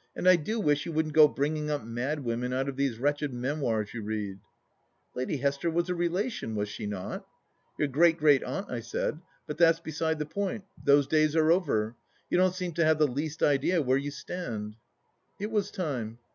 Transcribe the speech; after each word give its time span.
"And 0.16 0.26
I 0.26 0.36
do 0.36 0.58
wish 0.60 0.86
you 0.86 0.92
wouldn't 0.92 1.12
go 1.14 1.28
bringing 1.28 1.70
up 1.70 1.84
mad 1.84 2.20
women 2.24 2.54
out 2.54 2.70
of 2.70 2.76
these 2.78 2.98
wretched 2.98 3.34
memoirs 3.34 3.92
you 3.92 4.00
read 4.00 4.38
""Lady 5.14 5.36
Hester 5.36 5.68
was 5.70 5.90
a 5.90 5.94
relation, 5.94 6.54
was 6.54 6.70
she 6.70 6.86
not?"" 6.86 7.26
Your 7.78 7.86
great 7.88 8.16
great 8.16 8.42
aunt," 8.44 8.70
I 8.70 8.80
said." 8.80 9.20
But 9.46 9.58
that's 9.58 9.80
beside 9.80 10.18
the 10.18 10.24
point. 10.24 10.64
Those 10.82 11.06
days 11.06 11.36
are 11.36 11.52
over. 11.52 11.96
You 12.30 12.38
don't 12.38 12.54
seem 12.54 12.72
to 12.72 12.84
have 12.86 12.96
the 12.98 13.06
least 13.06 13.42
idea 13.42 13.82
where 13.82 13.98
you 13.98 14.10
stand." 14.10 14.76
It 15.38 15.50
was 15.50 15.70
time. 15.70 16.16